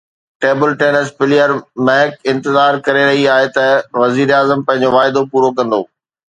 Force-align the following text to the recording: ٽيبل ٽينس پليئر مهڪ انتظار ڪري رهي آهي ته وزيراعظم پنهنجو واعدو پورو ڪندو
ٽيبل 0.43 0.69
ٽينس 0.79 1.09
پليئر 1.19 1.51
مهڪ 1.89 2.15
انتظار 2.33 2.79
ڪري 2.89 3.03
رهي 3.11 3.23
آهي 3.35 3.53
ته 3.59 3.69
وزيراعظم 4.03 4.67
پنهنجو 4.73 4.93
واعدو 4.99 5.27
پورو 5.37 5.57
ڪندو 5.61 5.81